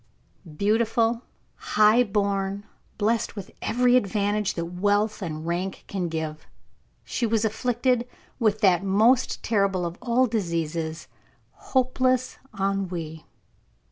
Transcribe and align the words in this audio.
Beautiful, 0.57 1.21
high 1.57 2.03
born, 2.03 2.65
blessed 2.97 3.35
with 3.35 3.51
every 3.61 3.95
advantage 3.95 4.55
that 4.55 4.65
wealth 4.65 5.21
and 5.21 5.45
rank 5.45 5.83
can 5.85 6.07
give, 6.09 6.47
she 7.03 7.27
was 7.27 7.45
afflicted 7.45 8.07
with 8.39 8.61
that 8.61 8.83
most 8.83 9.43
terrible 9.43 9.85
of 9.85 9.99
all 10.01 10.25
diseases, 10.25 11.07
hopeless 11.51 12.39
ennui. 12.59 13.27